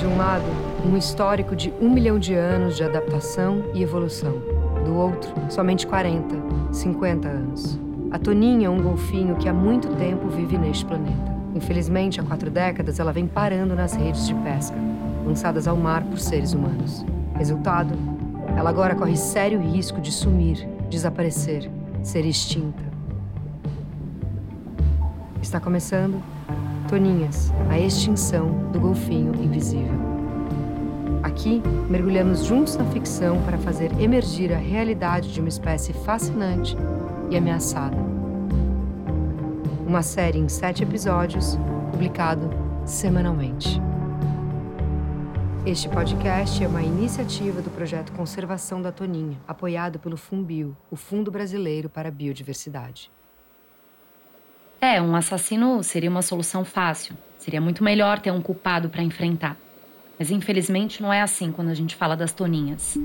De 0.00 0.06
um 0.06 0.16
lado, 0.16 0.46
um 0.82 0.96
histórico 0.96 1.54
de 1.54 1.70
um 1.78 1.90
milhão 1.90 2.18
de 2.18 2.32
anos 2.32 2.74
de 2.74 2.82
adaptação 2.82 3.64
e 3.74 3.82
evolução. 3.82 4.40
Do 4.82 4.96
outro, 4.96 5.30
somente 5.50 5.86
40, 5.86 6.72
50 6.72 7.28
anos. 7.28 7.78
A 8.10 8.18
Toninha 8.18 8.68
é 8.68 8.70
um 8.70 8.80
golfinho 8.80 9.36
que 9.36 9.46
há 9.46 9.52
muito 9.52 9.94
tempo 9.96 10.26
vive 10.28 10.56
neste 10.56 10.86
planeta. 10.86 11.36
Infelizmente, 11.54 12.18
há 12.18 12.22
quatro 12.22 12.50
décadas, 12.50 12.98
ela 12.98 13.12
vem 13.12 13.26
parando 13.26 13.74
nas 13.74 13.92
redes 13.92 14.26
de 14.26 14.34
pesca, 14.36 14.74
lançadas 15.26 15.68
ao 15.68 15.76
mar 15.76 16.02
por 16.04 16.18
seres 16.18 16.54
humanos. 16.54 17.04
Resultado: 17.34 17.92
ela 18.56 18.70
agora 18.70 18.94
corre 18.94 19.18
sério 19.18 19.60
risco 19.60 20.00
de 20.00 20.10
sumir, 20.10 20.66
desaparecer, 20.88 21.70
ser 22.02 22.24
extinta. 22.24 22.82
Está 25.42 25.60
começando 25.60 26.22
Toninhas, 26.90 27.52
a 27.68 27.78
extinção 27.78 28.68
do 28.72 28.80
golfinho 28.80 29.32
invisível. 29.40 29.94
Aqui, 31.22 31.62
mergulhamos 31.88 32.44
juntos 32.44 32.76
na 32.76 32.84
ficção 32.86 33.40
para 33.44 33.56
fazer 33.58 33.92
emergir 34.00 34.52
a 34.52 34.58
realidade 34.58 35.32
de 35.32 35.38
uma 35.38 35.48
espécie 35.48 35.92
fascinante 35.92 36.76
e 37.30 37.36
ameaçada. 37.36 37.96
Uma 39.86 40.02
série 40.02 40.40
em 40.40 40.48
sete 40.48 40.82
episódios, 40.82 41.56
publicado 41.92 42.50
semanalmente. 42.84 43.80
Este 45.64 45.88
podcast 45.88 46.64
é 46.64 46.66
uma 46.66 46.82
iniciativa 46.82 47.62
do 47.62 47.70
projeto 47.70 48.10
Conservação 48.14 48.82
da 48.82 48.90
Toninha, 48.90 49.38
apoiado 49.46 50.00
pelo 50.00 50.16
Fumbio, 50.16 50.76
o 50.90 50.96
Fundo 50.96 51.30
Brasileiro 51.30 51.88
para 51.88 52.08
a 52.08 52.12
Biodiversidade. 52.12 53.12
É, 54.80 55.00
um 55.00 55.14
assassino 55.14 55.82
seria 55.82 56.08
uma 56.08 56.22
solução 56.22 56.64
fácil. 56.64 57.14
Seria 57.38 57.60
muito 57.60 57.84
melhor 57.84 58.18
ter 58.18 58.30
um 58.30 58.40
culpado 58.40 58.88
para 58.88 59.02
enfrentar. 59.02 59.56
Mas 60.18 60.30
infelizmente 60.30 61.02
não 61.02 61.12
é 61.12 61.20
assim 61.20 61.52
quando 61.52 61.68
a 61.68 61.74
gente 61.74 61.94
fala 61.94 62.16
das 62.16 62.32
toninhas. 62.32 62.96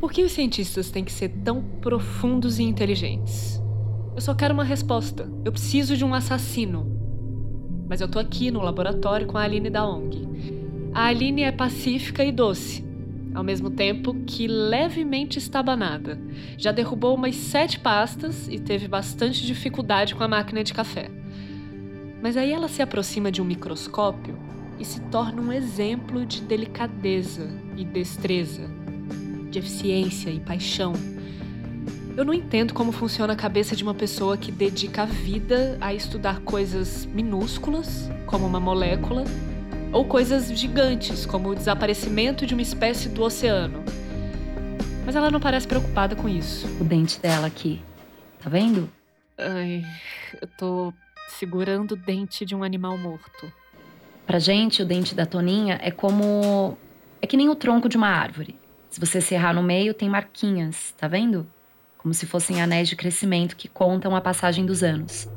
Por 0.00 0.12
que 0.12 0.24
os 0.24 0.32
cientistas 0.32 0.90
têm 0.90 1.04
que 1.04 1.12
ser 1.12 1.28
tão 1.44 1.62
profundos 1.80 2.58
e 2.58 2.64
inteligentes? 2.64 3.62
Eu 4.14 4.20
só 4.20 4.34
quero 4.34 4.54
uma 4.54 4.64
resposta. 4.64 5.30
Eu 5.44 5.52
preciso 5.52 5.96
de 5.96 6.04
um 6.04 6.14
assassino. 6.14 6.86
Mas 7.88 8.00
eu 8.00 8.08
tô 8.08 8.18
aqui 8.18 8.50
no 8.50 8.60
laboratório 8.60 9.26
com 9.26 9.38
a 9.38 9.42
Aline 9.42 9.70
da 9.70 9.86
ONG. 9.86 10.28
A 10.92 11.06
Aline 11.06 11.42
é 11.42 11.52
pacífica 11.52 12.24
e 12.24 12.32
doce 12.32 12.93
ao 13.34 13.42
mesmo 13.42 13.68
tempo 13.68 14.14
que 14.26 14.46
levemente 14.46 15.38
estabanada. 15.38 16.18
Já 16.56 16.70
derrubou 16.70 17.14
umas 17.14 17.34
sete 17.34 17.78
pastas 17.80 18.48
e 18.48 18.58
teve 18.58 18.86
bastante 18.86 19.44
dificuldade 19.44 20.14
com 20.14 20.22
a 20.22 20.28
máquina 20.28 20.62
de 20.62 20.72
café. 20.72 21.10
Mas 22.22 22.36
aí 22.36 22.52
ela 22.52 22.68
se 22.68 22.80
aproxima 22.80 23.30
de 23.30 23.42
um 23.42 23.44
microscópio 23.44 24.38
e 24.78 24.84
se 24.84 25.00
torna 25.02 25.42
um 25.42 25.52
exemplo 25.52 26.24
de 26.24 26.40
delicadeza 26.40 27.48
e 27.76 27.84
destreza, 27.84 28.70
de 29.50 29.58
eficiência 29.58 30.30
e 30.30 30.40
paixão. 30.40 30.92
Eu 32.16 32.24
não 32.24 32.32
entendo 32.32 32.72
como 32.72 32.92
funciona 32.92 33.32
a 33.32 33.36
cabeça 33.36 33.74
de 33.74 33.82
uma 33.82 33.92
pessoa 33.94 34.36
que 34.36 34.52
dedica 34.52 35.02
a 35.02 35.06
vida 35.06 35.76
a 35.80 35.92
estudar 35.92 36.40
coisas 36.40 37.06
minúsculas, 37.06 38.08
como 38.26 38.46
uma 38.46 38.60
molécula, 38.60 39.24
ou 39.94 40.04
coisas 40.04 40.48
gigantes, 40.58 41.24
como 41.24 41.50
o 41.50 41.54
desaparecimento 41.54 42.44
de 42.44 42.52
uma 42.52 42.62
espécie 42.62 43.08
do 43.08 43.22
oceano. 43.22 43.84
Mas 45.06 45.14
ela 45.14 45.30
não 45.30 45.38
parece 45.38 45.68
preocupada 45.68 46.16
com 46.16 46.28
isso. 46.28 46.66
O 46.80 46.84
dente 46.84 47.20
dela 47.20 47.46
aqui. 47.46 47.80
Tá 48.42 48.50
vendo? 48.50 48.90
Ai, 49.38 49.84
eu 50.42 50.48
tô 50.58 50.92
segurando 51.28 51.92
o 51.92 51.96
dente 51.96 52.44
de 52.44 52.56
um 52.56 52.64
animal 52.64 52.98
morto. 52.98 53.52
Pra 54.26 54.40
gente, 54.40 54.82
o 54.82 54.86
dente 54.86 55.14
da 55.14 55.24
Toninha 55.24 55.78
é 55.80 55.92
como. 55.92 56.76
É 57.22 57.26
que 57.26 57.36
nem 57.36 57.48
o 57.48 57.54
tronco 57.54 57.88
de 57.88 57.96
uma 57.96 58.08
árvore. 58.08 58.58
Se 58.90 58.98
você 58.98 59.20
serrar 59.20 59.54
no 59.54 59.62
meio, 59.62 59.94
tem 59.94 60.08
marquinhas, 60.08 60.92
tá 60.98 61.06
vendo? 61.06 61.46
Como 61.98 62.12
se 62.12 62.26
fossem 62.26 62.60
anéis 62.60 62.88
de 62.88 62.96
crescimento 62.96 63.56
que 63.56 63.68
contam 63.68 64.16
a 64.16 64.20
passagem 64.20 64.66
dos 64.66 64.82
anos. 64.82 65.28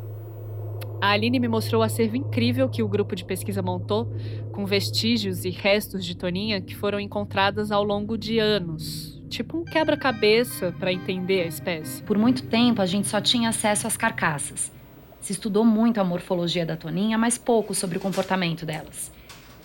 A 1.00 1.12
Aline 1.12 1.40
me 1.40 1.48
mostrou 1.48 1.82
o 1.82 1.84
acervo 1.84 2.16
incrível 2.16 2.68
que 2.68 2.82
o 2.82 2.88
grupo 2.88 3.16
de 3.16 3.24
pesquisa 3.24 3.62
montou, 3.62 4.12
com 4.52 4.66
vestígios 4.66 5.46
e 5.46 5.52
restos 5.52 6.04
de 6.04 6.18
Toninha 6.18 6.60
que 6.60 6.76
foram 6.76 7.00
encontradas 7.00 7.72
ao 7.72 7.84
longo 7.84 8.18
de 8.18 8.40
anos. 8.40 9.22
Tipo 9.30 9.58
um 9.58 9.64
quebra-cabeça 9.64 10.74
para 10.80 10.92
entender 10.92 11.44
a 11.44 11.46
espécie. 11.46 12.02
Por 12.02 12.18
muito 12.18 12.48
tempo, 12.48 12.82
a 12.82 12.86
gente 12.88 13.08
só 13.08 13.22
tinha 13.22 13.50
acesso 13.50 13.86
às 13.86 13.96
carcaças. 13.96 14.72
Se 15.20 15.34
estudou 15.34 15.64
muito 15.64 16.02
a 16.02 16.04
morfologia 16.04 16.66
da 16.66 16.76
Toninha, 16.76 17.18
mas 17.18 17.38
pouco 17.38 17.76
sobre 17.76 17.98
o 17.98 18.02
comportamento 18.02 18.66
delas. 18.66 19.12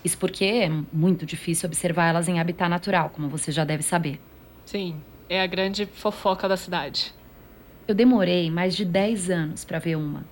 Isso 0.05 0.19
porque 0.19 0.45
é 0.45 0.71
muito 0.93 1.25
difícil 1.25 1.67
observar 1.67 2.09
elas 2.09 2.29
em 2.29 2.41
habitat 2.41 2.69
natural, 2.69 3.09
como 3.09 3.29
você 3.29 3.51
já 3.51 3.65
deve 3.65 3.83
saber. 3.83 4.21
Sim, 4.67 4.97
é 5.31 5.41
a 5.41 5.47
grande 5.47 5.87
fofoca 5.87 6.47
da 6.47 6.59
cidade. 6.59 7.15
Eu 7.89 7.95
demorei 7.95 8.51
mais 8.51 8.77
de 8.77 8.85
10 8.85 9.31
anos 9.31 9.65
para 9.65 9.79
ver 9.79 9.97
uma. 9.97 10.25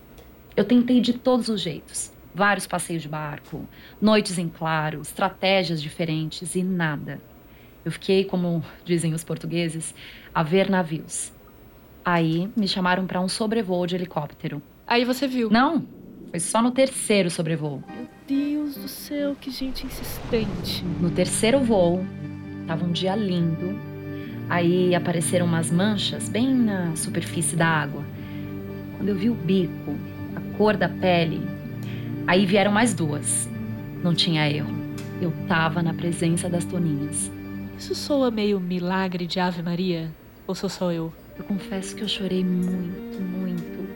Eu 0.61 0.65
tentei 0.67 1.01
de 1.01 1.15
todos 1.15 1.49
os 1.49 1.63
jeitos. 1.63 2.13
Vários 2.35 2.67
passeios 2.67 3.01
de 3.01 3.09
barco, 3.09 3.67
noites 3.99 4.37
em 4.37 4.47
claro, 4.47 5.01
estratégias 5.01 5.81
diferentes 5.81 6.55
e 6.55 6.63
nada. 6.63 7.19
Eu 7.83 7.91
fiquei, 7.91 8.25
como 8.27 8.63
dizem 8.85 9.15
os 9.15 9.25
portugueses, 9.25 9.95
a 10.35 10.43
ver 10.43 10.69
navios. 10.69 11.33
Aí 12.05 12.51
me 12.55 12.69
chamaram 12.69 13.07
para 13.07 13.23
um 13.23 13.27
sobrevoo 13.27 13.87
de 13.87 13.95
helicóptero. 13.95 14.63
Aí 14.87 15.03
você 15.03 15.27
viu? 15.27 15.49
Não, 15.49 15.87
foi 16.29 16.41
só 16.41 16.61
no 16.61 16.73
terceiro 16.73 17.31
sobrevoo. 17.31 17.83
Meu 17.89 18.07
Deus 18.29 18.75
do 18.75 18.87
céu, 18.87 19.35
que 19.41 19.51
gente 19.51 19.87
insistente. 19.87 20.85
No 21.01 21.11
terceiro 21.11 21.61
voo, 21.61 22.05
tava 22.67 22.85
um 22.85 22.93
dia 22.93 23.17
lindo. 23.17 23.81
Aí 24.47 24.95
apareceram 24.95 25.47
umas 25.47 25.71
manchas 25.71 26.29
bem 26.29 26.53
na 26.53 26.95
superfície 26.97 27.57
da 27.57 27.67
água. 27.67 28.05
Quando 28.99 29.09
eu 29.09 29.17
vi 29.17 29.31
o 29.31 29.35
bico, 29.35 29.97
cor 30.61 30.77
da 30.77 30.91
pele. 30.91 31.41
Aí 32.27 32.45
vieram 32.45 32.71
mais 32.71 32.93
duas. 32.93 33.49
Não 34.05 34.15
tinha 34.15 34.47
erro. 34.47 34.69
Eu 35.19 35.33
tava 35.49 35.83
na 35.83 35.95
presença 35.95 36.51
das 36.51 36.67
toninhas. 36.67 37.33
Isso 37.79 37.95
soa 37.95 38.31
meio 38.31 38.61
milagre 38.61 39.27
de 39.27 39.41
Ave 39.41 39.63
Maria? 39.63 40.11
Ou 40.47 40.55
sou 40.55 40.69
só 40.69 40.93
eu? 40.93 41.11
Eu 41.39 41.45
confesso 41.45 41.97
que 41.97 42.03
eu 42.03 42.09
chorei 42.09 42.45
muito, 42.45 43.23
muito. 43.23 43.89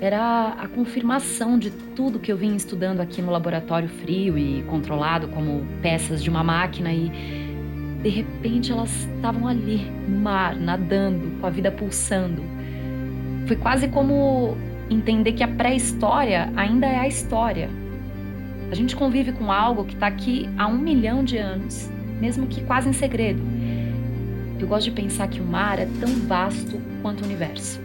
Era 0.00 0.54
a 0.58 0.66
confirmação 0.66 1.58
de 1.58 1.70
tudo 1.70 2.18
que 2.18 2.32
eu 2.32 2.36
vim 2.38 2.56
estudando 2.56 3.00
aqui 3.00 3.20
no 3.20 3.30
laboratório 3.30 3.90
frio 3.90 4.38
e 4.38 4.62
controlado 4.70 5.28
como 5.28 5.66
peças 5.82 6.24
de 6.24 6.30
uma 6.30 6.42
máquina 6.42 6.94
e 6.94 7.12
de 8.02 8.08
repente 8.08 8.72
elas 8.72 9.06
estavam 9.16 9.46
ali, 9.46 9.84
no 10.08 10.18
mar, 10.20 10.56
nadando, 10.56 11.38
com 11.42 11.46
a 11.46 11.50
vida 11.50 11.70
pulsando. 11.70 12.42
Foi 13.46 13.56
quase 13.56 13.88
como 13.88 14.56
entender 14.90 15.32
que 15.32 15.42
a 15.42 15.48
pré-história 15.48 16.52
ainda 16.56 16.86
é 16.86 16.98
a 16.98 17.08
história. 17.08 17.68
A 18.70 18.74
gente 18.74 18.96
convive 18.96 19.32
com 19.32 19.50
algo 19.50 19.84
que 19.84 19.94
está 19.94 20.06
aqui 20.06 20.48
há 20.58 20.66
um 20.66 20.78
milhão 20.78 21.24
de 21.24 21.36
anos, 21.36 21.90
mesmo 22.20 22.46
que 22.46 22.62
quase 22.64 22.88
em 22.88 22.92
segredo. 22.92 23.40
Eu 24.58 24.66
gosto 24.66 24.84
de 24.84 24.90
pensar 24.90 25.28
que 25.28 25.40
o 25.40 25.44
mar 25.44 25.78
é 25.78 25.86
tão 26.00 26.08
vasto 26.26 26.80
quanto 27.02 27.22
o 27.22 27.24
universo. 27.24 27.80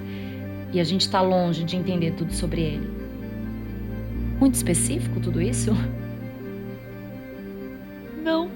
E 0.73 0.79
a 0.79 0.83
gente 0.83 1.01
está 1.01 1.21
longe 1.21 1.63
de 1.63 1.75
entender 1.75 2.11
tudo 2.11 2.33
sobre 2.33 2.61
ele. 2.61 2.89
Muito 4.39 4.55
específico 4.55 5.19
tudo 5.19 5.41
isso? 5.41 5.71
Não. 8.23 8.49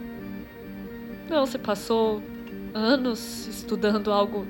Não, 1.29 1.45
você 1.45 1.57
passou 1.57 2.23
anos 2.73 3.47
estudando 3.47 4.11
algo 4.11 4.45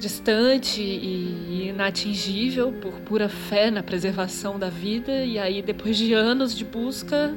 distante 0.00 0.80
e 0.80 1.68
inatingível 1.68 2.72
por 2.72 2.92
pura 3.00 3.28
fé 3.28 3.70
na 3.70 3.82
preservação 3.82 4.58
da 4.58 4.70
vida 4.70 5.24
e 5.24 5.38
aí 5.38 5.60
depois 5.60 5.96
de 5.96 6.14
anos 6.14 6.56
de 6.56 6.64
busca 6.64 7.36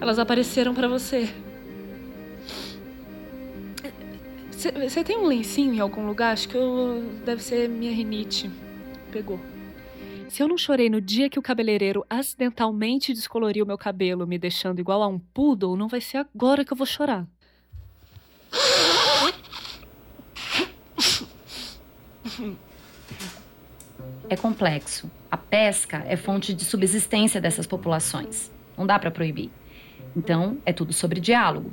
elas 0.00 0.18
apareceram 0.18 0.74
para 0.74 0.88
você. 0.88 1.28
Você 4.88 5.04
tem 5.04 5.18
um 5.18 5.26
lencinho 5.26 5.74
em 5.74 5.80
algum 5.80 6.06
lugar? 6.06 6.32
Acho 6.32 6.48
que 6.48 6.56
eu, 6.56 7.02
deve 7.24 7.42
ser 7.42 7.68
minha 7.68 7.92
rinite. 7.92 8.50
Pegou. 9.10 9.38
Se 10.28 10.42
eu 10.42 10.48
não 10.48 10.56
chorei 10.56 10.88
no 10.88 11.00
dia 11.00 11.28
que 11.28 11.38
o 11.38 11.42
cabeleireiro 11.42 12.06
acidentalmente 12.08 13.12
descoloriu 13.12 13.66
meu 13.66 13.76
cabelo, 13.76 14.26
me 14.26 14.38
deixando 14.38 14.80
igual 14.80 15.02
a 15.02 15.08
um 15.08 15.18
poodle, 15.18 15.76
não 15.76 15.88
vai 15.88 16.00
ser 16.00 16.18
agora 16.18 16.64
que 16.64 16.72
eu 16.72 16.76
vou 16.76 16.86
chorar. 16.86 17.26
É 24.28 24.36
complexo. 24.36 25.10
A 25.30 25.36
pesca 25.36 26.02
é 26.06 26.16
fonte 26.16 26.54
de 26.54 26.64
subsistência 26.64 27.40
dessas 27.40 27.66
populações. 27.66 28.50
Não 28.76 28.86
dá 28.86 28.98
para 28.98 29.10
proibir. 29.10 29.50
Então, 30.16 30.58
é 30.64 30.72
tudo 30.72 30.92
sobre 30.92 31.20
diálogo. 31.20 31.70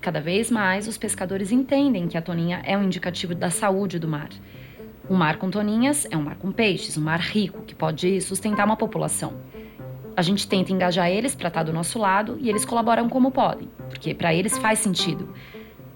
Cada 0.00 0.20
vez 0.20 0.50
mais 0.50 0.88
os 0.88 0.98
pescadores 0.98 1.52
entendem 1.52 2.08
que 2.08 2.18
a 2.18 2.22
toninha 2.22 2.60
é 2.64 2.76
um 2.76 2.82
indicativo 2.82 3.34
da 3.34 3.50
saúde 3.50 3.98
do 3.98 4.08
mar. 4.08 4.30
Um 5.08 5.14
mar 5.14 5.36
com 5.36 5.48
toninhas 5.48 6.06
é 6.10 6.16
um 6.16 6.22
mar 6.22 6.36
com 6.36 6.50
peixes, 6.50 6.96
um 6.96 7.02
mar 7.02 7.20
rico 7.20 7.62
que 7.62 7.74
pode 7.74 8.20
sustentar 8.20 8.66
uma 8.66 8.76
população. 8.76 9.34
a 10.16 10.22
gente 10.22 10.46
tenta 10.46 10.72
engajar 10.72 11.08
eles 11.08 11.34
para 11.34 11.48
estar 11.48 11.60
tá 11.60 11.64
do 11.64 11.72
nosso 11.72 11.98
lado 11.98 12.36
e 12.40 12.50
eles 12.50 12.64
colaboram 12.64 13.08
como 13.08 13.30
podem, 13.30 13.68
porque 13.88 14.12
para 14.12 14.34
eles 14.34 14.58
faz 14.58 14.78
sentido. 14.78 15.32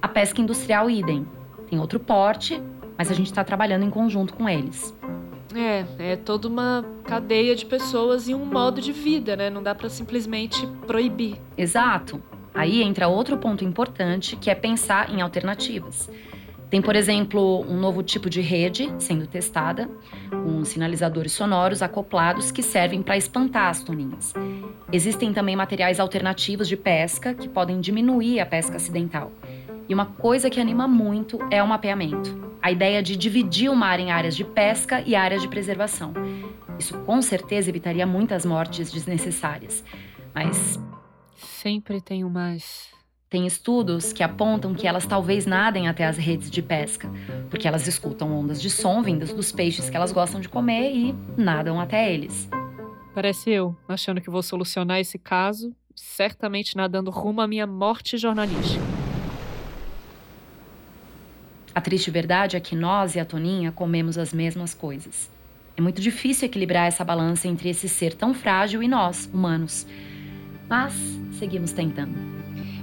A 0.01 0.09
pesca 0.09 0.41
industrial 0.41 0.89
idem. 0.89 1.27
Tem 1.69 1.79
outro 1.79 1.99
porte, 1.99 2.63
mas 2.97 3.11
a 3.11 3.15
gente 3.15 3.27
está 3.27 3.45
trabalhando 3.45 3.85
em 3.85 3.91
conjunto 3.91 4.35
com 4.35 4.49
eles. 4.49 4.95
É, 5.55 6.13
é 6.13 6.17
toda 6.17 6.49
uma 6.49 6.85
cadeia 7.05 7.55
de 7.55 7.65
pessoas 7.65 8.29
e 8.29 8.35
um 8.35 8.45
modo 8.45 8.81
de 8.81 8.93
vida, 8.93 9.37
né? 9.37 9.49
Não 9.49 9.63
dá 9.63 9.75
para 9.75 9.89
simplesmente 9.89 10.67
proibir. 10.87 11.37
Exato. 11.57 12.23
Aí 12.55 12.83
entra 12.83 13.09
outro 13.09 13.37
ponto 13.39 13.65
importante, 13.65 14.37
que 14.37 14.51
é 14.51 14.55
pensar 14.55 15.11
em 15.11 15.21
alternativas. 15.21 16.11
Tem, 16.69 16.83
por 16.83 16.97
exemplo, 16.97 17.65
um 17.69 17.79
novo 17.79 18.03
tipo 18.03 18.29
de 18.29 18.41
rede 18.41 18.93
sendo 18.99 19.27
testada, 19.27 19.89
com 20.31 20.65
sinalizadores 20.65 21.33
sonoros 21.33 21.81
acoplados 21.81 22.51
que 22.51 22.63
servem 22.63 23.03
para 23.03 23.17
espantar 23.17 23.69
as 23.69 23.83
toninhas. 23.83 24.35
Existem 24.93 25.33
também 25.33 25.55
materiais 25.55 26.01
alternativos 26.01 26.67
de 26.67 26.77
pesca 26.77 27.35
que 27.35 27.49
podem 27.49 27.81
diminuir 27.81 28.41
a 28.41 28.47
pesca 28.47 28.77
acidental. 28.77 29.31
E 29.89 29.95
uma 29.95 30.07
coisa 30.07 30.51
que 30.51 30.61
anima 30.61 30.89
muito 30.89 31.39
é 31.51 31.63
o 31.63 31.69
mapeamento. 31.69 32.46
A 32.67 32.73
ideia 32.73 33.01
de 33.01 33.15
dividir 33.17 33.71
o 33.71 33.77
mar 33.77 34.01
em 34.01 34.11
áreas 34.11 34.37
de 34.37 34.43
pesca 34.43 35.01
e 35.07 35.15
áreas 35.15 35.41
de 35.41 35.47
preservação. 35.47 36.13
Isso 36.77 36.99
com 37.03 37.23
certeza 37.23 37.71
evitaria 37.71 38.05
muitas 38.05 38.45
mortes 38.45 38.91
desnecessárias. 38.91 39.85
Mas. 40.35 40.77
Sempre 41.37 42.01
tenho 42.01 42.29
mais. 42.29 42.89
Tem 43.31 43.47
estudos 43.47 44.13
que 44.13 44.21
apontam 44.21 44.75
que 44.75 44.85
elas 44.85 45.07
talvez 45.07 45.47
nadem 45.47 45.87
até 45.87 46.05
as 46.07 46.17
redes 46.17 46.51
de 46.51 46.61
pesca, 46.61 47.09
porque 47.51 47.69
elas 47.69 47.87
escutam 47.87 48.37
ondas 48.37 48.61
de 48.61 48.69
som 48.69 49.01
vindas 49.01 49.33
dos 49.33 49.53
peixes 49.53 49.89
que 49.89 49.97
elas 49.97 50.11
gostam 50.11 50.41
de 50.41 50.49
comer 50.49 50.93
e 50.93 51.15
nadam 51.37 51.81
até 51.81 52.13
eles. 52.13 52.49
Parece 53.15 53.49
eu, 53.49 53.77
achando 53.87 54.21
que 54.21 54.29
vou 54.29 54.43
solucionar 54.43 54.99
esse 54.99 55.21
caso, 55.21 55.73
certamente 55.95 56.77
nadando 56.77 57.13
rumo 57.13 57.41
à 57.41 57.47
minha 57.47 57.65
morte 57.65 58.19
jornalística. 58.19 58.96
A 61.77 61.81
triste 61.83 62.11
verdade 62.11 62.57
é 62.57 62.61
que 62.61 62.75
nós 62.75 63.17
e 63.17 63.21
a 63.21 63.25
Toninha 63.27 63.71
comemos 63.71 64.17
as 64.17 64.33
mesmas 64.33 64.73
coisas. 64.73 65.31
É 65.77 65.83
muito 65.83 66.01
difícil 66.01 66.47
equilibrar 66.47 66.89
essa 66.89 67.05
balança 67.05 67.49
entre 67.49 67.69
esse 67.69 67.87
ser 67.87 68.15
tão 68.15 68.33
frágil 68.33 68.83
e 68.83 68.89
nós, 68.89 69.29
humanos. 69.31 69.87
Mas 70.71 70.95
seguimos 71.39 71.73
tentando. 71.73 72.17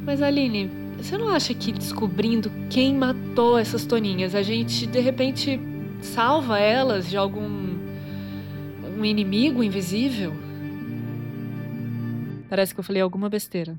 Mas 0.05 0.21
Aline, 0.21 0.69
você 0.95 1.17
não 1.17 1.29
acha 1.29 1.55
que 1.55 1.71
descobrindo 1.71 2.51
quem 2.69 2.93
matou 2.93 3.57
essas 3.57 3.83
toninhas, 3.83 4.35
a 4.35 4.43
gente 4.43 4.85
de 4.85 4.99
repente 4.99 5.59
salva 5.99 6.59
elas 6.59 7.09
de 7.09 7.17
algum 7.17 7.79
um 8.95 9.03
inimigo 9.03 9.63
invisível? 9.63 10.31
Parece 12.47 12.75
que 12.75 12.79
eu 12.79 12.83
falei 12.83 13.01
alguma 13.01 13.27
besteira. 13.27 13.75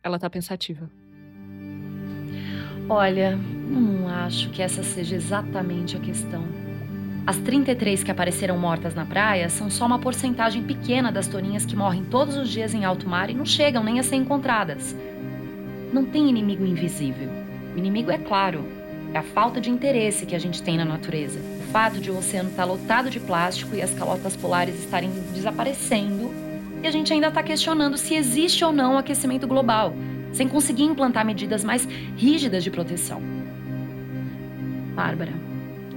Ela 0.00 0.16
tá 0.16 0.30
pensativa. 0.30 0.88
Olha, 2.92 3.38
não 3.68 4.08
acho 4.08 4.50
que 4.50 4.60
essa 4.60 4.82
seja 4.82 5.14
exatamente 5.14 5.96
a 5.96 6.00
questão. 6.00 6.42
As 7.24 7.36
33 7.36 8.02
que 8.02 8.10
apareceram 8.10 8.58
mortas 8.58 8.96
na 8.96 9.06
praia 9.06 9.48
são 9.48 9.70
só 9.70 9.86
uma 9.86 10.00
porcentagem 10.00 10.64
pequena 10.64 11.12
das 11.12 11.28
toninhas 11.28 11.64
que 11.64 11.76
morrem 11.76 12.02
todos 12.02 12.36
os 12.36 12.48
dias 12.48 12.74
em 12.74 12.84
alto 12.84 13.08
mar 13.08 13.30
e 13.30 13.34
não 13.34 13.46
chegam 13.46 13.84
nem 13.84 14.00
a 14.00 14.02
ser 14.02 14.16
encontradas. 14.16 14.96
Não 15.92 16.04
tem 16.04 16.28
inimigo 16.28 16.66
invisível. 16.66 17.28
O 17.76 17.78
inimigo 17.78 18.10
é 18.10 18.18
claro, 18.18 18.66
é 19.14 19.18
a 19.18 19.22
falta 19.22 19.60
de 19.60 19.70
interesse 19.70 20.26
que 20.26 20.34
a 20.34 20.40
gente 20.40 20.60
tem 20.60 20.76
na 20.76 20.84
natureza. 20.84 21.38
O 21.60 21.70
fato 21.70 22.00
de 22.00 22.10
o 22.10 22.18
oceano 22.18 22.50
estar 22.50 22.66
tá 22.66 22.72
lotado 22.72 23.08
de 23.08 23.20
plástico 23.20 23.76
e 23.76 23.82
as 23.82 23.94
calotas 23.94 24.34
polares 24.34 24.76
estarem 24.76 25.12
desaparecendo 25.32 26.34
e 26.82 26.88
a 26.88 26.90
gente 26.90 27.12
ainda 27.12 27.28
está 27.28 27.40
questionando 27.40 27.96
se 27.96 28.16
existe 28.16 28.64
ou 28.64 28.72
não 28.72 28.98
aquecimento 28.98 29.46
global, 29.46 29.94
sem 30.32 30.48
conseguir 30.48 30.84
implantar 30.84 31.24
medidas 31.24 31.64
mais 31.64 31.86
rígidas 32.16 32.64
de 32.64 32.70
proteção. 32.70 33.20
Bárbara, 34.94 35.32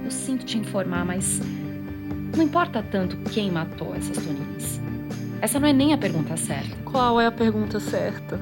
eu 0.04 0.10
sinto 0.10 0.44
te 0.44 0.58
informar, 0.58 1.04
mas 1.04 1.40
não 2.36 2.44
importa 2.44 2.82
tanto 2.82 3.16
quem 3.30 3.50
matou 3.50 3.94
essas 3.94 4.16
toninhas. 4.18 4.80
Essa 5.40 5.60
não 5.60 5.68
é 5.68 5.72
nem 5.72 5.92
a 5.92 5.98
pergunta 5.98 6.36
certa. 6.36 6.76
Qual 6.84 7.20
é 7.20 7.26
a 7.26 7.32
pergunta 7.32 7.78
certa? 7.78 8.40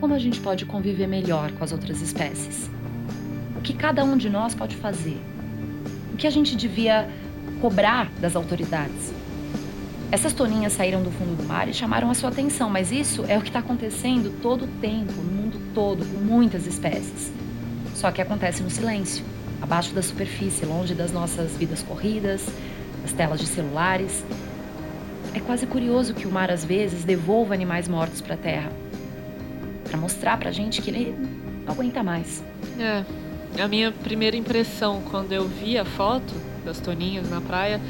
Como 0.00 0.14
a 0.14 0.18
gente 0.18 0.40
pode 0.40 0.66
conviver 0.66 1.06
melhor 1.06 1.50
com 1.52 1.64
as 1.64 1.72
outras 1.72 2.02
espécies? 2.02 2.70
O 3.56 3.60
que 3.62 3.72
cada 3.72 4.04
um 4.04 4.16
de 4.16 4.28
nós 4.28 4.54
pode 4.54 4.76
fazer? 4.76 5.18
O 6.12 6.16
que 6.16 6.26
a 6.26 6.30
gente 6.30 6.56
devia 6.56 7.08
cobrar 7.60 8.10
das 8.20 8.36
autoridades? 8.36 9.12
Essas 10.14 10.32
toninhas 10.32 10.74
saíram 10.74 11.02
do 11.02 11.10
fundo 11.10 11.36
do 11.36 11.42
mar 11.42 11.68
e 11.68 11.74
chamaram 11.74 12.08
a 12.08 12.14
sua 12.14 12.28
atenção, 12.28 12.70
mas 12.70 12.92
isso 12.92 13.24
é 13.26 13.36
o 13.36 13.40
que 13.40 13.48
está 13.48 13.58
acontecendo 13.58 14.40
todo 14.40 14.64
o 14.64 14.68
tempo, 14.80 15.12
no 15.12 15.24
mundo 15.24 15.60
todo, 15.74 16.06
com 16.06 16.20
muitas 16.20 16.68
espécies. 16.68 17.32
Só 17.96 18.12
que 18.12 18.22
acontece 18.22 18.62
no 18.62 18.70
silêncio 18.70 19.24
abaixo 19.60 19.92
da 19.92 20.00
superfície, 20.00 20.64
longe 20.64 20.94
das 20.94 21.10
nossas 21.10 21.56
vidas 21.56 21.82
corridas, 21.82 22.46
das 23.02 23.10
telas 23.10 23.40
de 23.40 23.46
celulares. 23.46 24.24
É 25.34 25.40
quase 25.40 25.66
curioso 25.66 26.14
que 26.14 26.28
o 26.28 26.30
mar 26.30 26.48
às 26.48 26.64
vezes 26.64 27.02
devolva 27.02 27.52
animais 27.52 27.88
mortos 27.88 28.20
para 28.20 28.34
a 28.34 28.38
terra, 28.38 28.70
para 29.82 29.98
mostrar 29.98 30.38
para 30.38 30.52
gente 30.52 30.80
que 30.80 30.90
ele 30.90 31.12
não 31.66 31.74
aguenta 31.74 32.04
mais. 32.04 32.40
É, 32.78 33.04
a 33.60 33.66
minha 33.66 33.90
primeira 33.90 34.36
impressão 34.36 35.02
quando 35.10 35.32
eu 35.32 35.48
vi 35.48 35.76
a 35.76 35.84
foto 35.84 36.32
das 36.64 36.78
toninhas 36.78 37.28
na 37.28 37.40
praia 37.40 37.80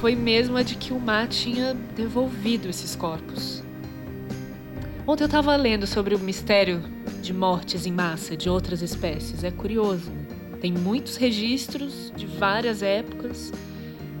foi 0.00 0.14
mesmo 0.14 0.56
a 0.56 0.62
de 0.62 0.74
que 0.74 0.92
o 0.92 1.00
mar 1.00 1.26
tinha 1.26 1.74
devolvido 1.94 2.68
esses 2.68 2.94
corpos. 2.94 3.62
Ontem 5.06 5.24
eu 5.24 5.26
estava 5.26 5.54
lendo 5.56 5.86
sobre 5.86 6.14
o 6.14 6.18
mistério 6.18 6.82
de 7.22 7.32
mortes 7.32 7.86
em 7.86 7.92
massa 7.92 8.36
de 8.36 8.50
outras 8.50 8.82
espécies. 8.82 9.44
É 9.44 9.50
curioso. 9.50 10.10
Tem 10.60 10.72
muitos 10.72 11.16
registros 11.16 12.12
de 12.16 12.26
várias 12.26 12.82
épocas. 12.82 13.52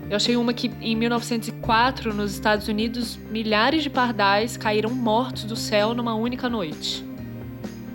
Eu 0.08 0.16
achei 0.16 0.36
uma 0.36 0.52
que 0.52 0.70
em 0.80 0.94
1904, 0.94 2.14
nos 2.14 2.32
Estados 2.32 2.68
Unidos, 2.68 3.18
milhares 3.30 3.82
de 3.82 3.90
pardais 3.90 4.56
caíram 4.56 4.90
mortos 4.90 5.44
do 5.44 5.56
céu 5.56 5.94
numa 5.94 6.14
única 6.14 6.48
noite. 6.48 7.04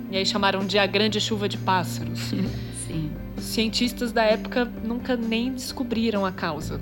E 0.09 0.17
aí 0.17 0.25
chamaram 0.25 0.65
de 0.65 0.77
a 0.77 0.85
grande 0.85 1.21
chuva 1.21 1.47
de 1.47 1.57
pássaros. 1.57 2.19
Sim. 2.85 3.11
Cientistas 3.37 4.11
da 4.11 4.23
época 4.23 4.65
nunca 4.83 5.15
nem 5.15 5.53
descobriram 5.53 6.25
a 6.25 6.31
causa. 6.31 6.81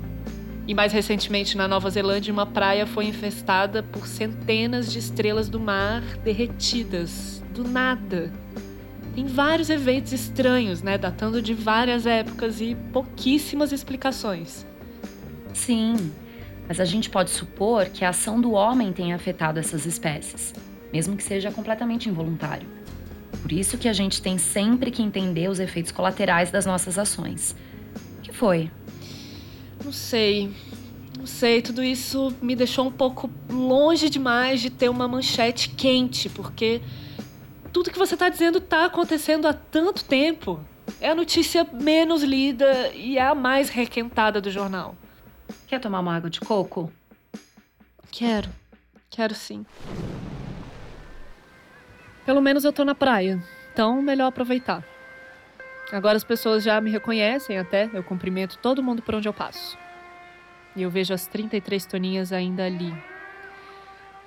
E 0.70 0.74
mais 0.74 0.92
recentemente, 0.92 1.56
na 1.56 1.66
Nova 1.66 1.90
Zelândia, 1.90 2.32
uma 2.32 2.46
praia 2.46 2.86
foi 2.86 3.06
infestada 3.06 3.82
por 3.82 4.06
centenas 4.06 4.92
de 4.92 5.00
estrelas 5.00 5.48
do 5.48 5.58
mar 5.58 6.00
derretidas, 6.22 7.42
do 7.52 7.64
nada. 7.64 8.32
Tem 9.12 9.26
vários 9.26 9.68
eventos 9.68 10.12
estranhos, 10.12 10.80
né, 10.80 10.96
datando 10.96 11.42
de 11.42 11.54
várias 11.54 12.06
épocas 12.06 12.60
e 12.60 12.76
pouquíssimas 12.92 13.72
explicações. 13.72 14.64
Sim, 15.52 16.12
mas 16.68 16.78
a 16.78 16.84
gente 16.84 17.10
pode 17.10 17.30
supor 17.30 17.86
que 17.86 18.04
a 18.04 18.10
ação 18.10 18.40
do 18.40 18.52
homem 18.52 18.92
tenha 18.92 19.16
afetado 19.16 19.58
essas 19.58 19.84
espécies, 19.86 20.54
mesmo 20.92 21.16
que 21.16 21.24
seja 21.24 21.50
completamente 21.50 22.08
involuntário. 22.08 22.68
Por 23.42 23.50
isso 23.50 23.76
que 23.76 23.88
a 23.88 23.92
gente 23.92 24.22
tem 24.22 24.38
sempre 24.38 24.92
que 24.92 25.02
entender 25.02 25.50
os 25.50 25.58
efeitos 25.58 25.90
colaterais 25.90 26.52
das 26.52 26.64
nossas 26.64 26.96
ações. 26.96 27.56
O 28.18 28.22
que 28.22 28.32
foi? 28.32 28.70
Não 29.84 29.92
sei. 29.92 30.54
Não 31.18 31.26
sei, 31.26 31.60
tudo 31.60 31.82
isso 31.82 32.34
me 32.40 32.56
deixou 32.56 32.86
um 32.86 32.90
pouco 32.90 33.30
longe 33.50 34.08
demais 34.08 34.60
de 34.60 34.70
ter 34.70 34.88
uma 34.88 35.06
manchete 35.06 35.68
quente, 35.68 36.28
porque 36.30 36.80
tudo 37.72 37.90
que 37.90 37.98
você 37.98 38.14
está 38.14 38.28
dizendo 38.28 38.58
está 38.58 38.86
acontecendo 38.86 39.46
há 39.46 39.52
tanto 39.52 40.04
tempo. 40.04 40.60
É 41.00 41.10
a 41.10 41.14
notícia 41.14 41.66
menos 41.72 42.22
lida 42.22 42.88
e 42.94 43.18
é 43.18 43.22
a 43.22 43.34
mais 43.34 43.68
requentada 43.68 44.40
do 44.40 44.50
jornal. 44.50 44.94
Quer 45.66 45.78
tomar 45.78 46.00
uma 46.00 46.16
água 46.16 46.30
de 46.30 46.40
coco? 46.40 46.90
Quero. 48.10 48.48
Quero 49.10 49.34
sim. 49.34 49.66
Pelo 52.24 52.40
menos 52.40 52.64
eu 52.64 52.72
tô 52.72 52.84
na 52.84 52.94
praia, 52.94 53.42
então 53.72 54.00
melhor 54.00 54.28
aproveitar. 54.28 54.84
Agora 55.92 56.16
as 56.16 56.24
pessoas 56.24 56.62
já 56.62 56.80
me 56.80 56.90
reconhecem 56.90 57.58
até, 57.58 57.90
eu 57.92 58.02
cumprimento 58.02 58.58
todo 58.58 58.82
mundo 58.82 59.02
por 59.02 59.14
onde 59.14 59.28
eu 59.28 59.34
passo. 59.34 59.76
E 60.76 60.82
eu 60.82 60.90
vejo 60.90 61.12
as 61.12 61.26
33 61.26 61.84
toninhas 61.84 62.32
ainda 62.32 62.64
ali. 62.64 62.94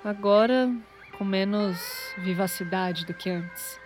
Agora 0.04 0.70
com 1.16 1.24
menos 1.24 2.14
vivacidade 2.18 3.06
do 3.06 3.14
que 3.14 3.30
antes. 3.30 3.80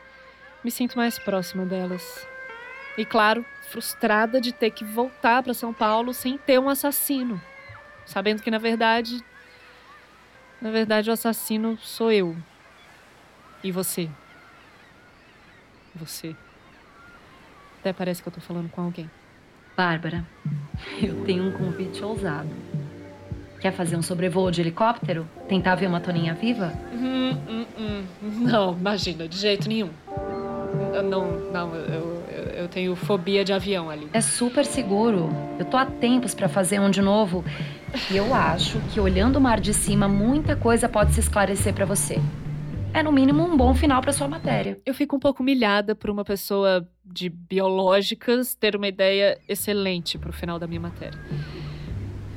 Me 0.64 0.70
sinto 0.70 0.96
mais 0.96 1.18
próxima 1.18 1.64
delas. 1.64 2.26
E 2.96 3.04
claro, 3.04 3.44
frustrada 3.68 4.40
de 4.40 4.52
ter 4.52 4.70
que 4.70 4.84
voltar 4.84 5.42
para 5.42 5.54
São 5.54 5.72
Paulo 5.72 6.12
sem 6.12 6.36
ter 6.36 6.58
um 6.58 6.68
assassino, 6.68 7.40
sabendo 8.04 8.42
que 8.42 8.50
na 8.50 8.58
verdade, 8.58 9.22
na 10.60 10.70
verdade 10.70 11.08
o 11.08 11.12
assassino 11.12 11.78
sou 11.78 12.10
eu. 12.10 12.36
E 13.62 13.70
você. 13.70 14.10
Você. 15.94 16.34
Até 17.88 17.94
parece 17.94 18.22
que 18.22 18.28
eu 18.28 18.32
tô 18.34 18.40
falando 18.42 18.68
com 18.68 18.82
alguém. 18.82 19.08
Bárbara, 19.74 20.22
eu 21.02 21.24
tenho 21.24 21.44
um 21.44 21.52
convite 21.52 22.04
ousado. 22.04 22.50
Quer 23.62 23.72
fazer 23.72 23.96
um 23.96 24.02
sobrevoo 24.02 24.50
de 24.50 24.60
helicóptero? 24.60 25.26
Tentar 25.48 25.74
ver 25.76 25.86
uma 25.86 25.98
toninha 25.98 26.34
viva? 26.34 26.70
Hum, 26.92 27.34
hum, 27.48 27.66
hum. 27.78 28.04
Não, 28.20 28.76
imagina, 28.78 29.26
de 29.26 29.38
jeito 29.38 29.66
nenhum. 29.70 29.88
Não, 31.02 31.50
não, 31.50 31.74
eu, 31.74 32.22
eu, 32.30 32.44
eu 32.58 32.68
tenho 32.68 32.94
fobia 32.94 33.42
de 33.42 33.54
avião 33.54 33.88
ali. 33.88 34.06
É 34.12 34.20
super 34.20 34.66
seguro. 34.66 35.30
Eu 35.58 35.64
tô 35.64 35.78
há 35.78 35.86
tempos 35.86 36.34
para 36.34 36.46
fazer 36.46 36.78
um 36.80 36.90
de 36.90 37.00
novo. 37.00 37.42
E 38.10 38.18
eu 38.18 38.34
acho 38.34 38.78
que 38.92 39.00
olhando 39.00 39.36
o 39.36 39.40
mar 39.40 39.60
de 39.60 39.72
cima, 39.72 40.06
muita 40.06 40.54
coisa 40.54 40.90
pode 40.90 41.14
se 41.14 41.20
esclarecer 41.20 41.72
para 41.72 41.86
você. 41.86 42.20
É 42.94 43.02
no 43.02 43.12
mínimo 43.12 43.44
um 43.44 43.56
bom 43.56 43.74
final 43.74 44.00
para 44.00 44.12
sua 44.12 44.26
matéria. 44.28 44.78
Eu 44.84 44.94
fico 44.94 45.16
um 45.16 45.20
pouco 45.20 45.42
humilhada 45.42 45.94
por 45.94 46.10
uma 46.10 46.24
pessoa 46.24 46.88
de 47.04 47.28
biológicas 47.28 48.54
ter 48.54 48.74
uma 48.74 48.88
ideia 48.88 49.38
excelente 49.48 50.18
pro 50.18 50.32
final 50.32 50.58
da 50.58 50.66
minha 50.66 50.80
matéria. 50.80 51.18